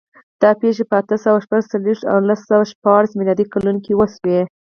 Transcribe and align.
دا 0.41 0.51
پېښې 0.61 0.83
په 0.89 0.95
اته 1.01 1.15
سوه 1.25 1.39
شپږ 1.45 1.61
څلوېښت 1.71 2.03
او 2.11 2.17
لس 2.27 2.39
سوه 2.49 2.63
شپاړس 2.71 3.11
میلادي 3.19 3.45
کلونو 3.53 3.79
وشوې. 3.99 4.39